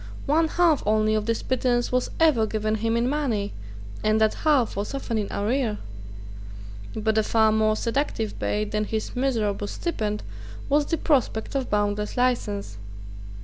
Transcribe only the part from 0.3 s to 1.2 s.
half only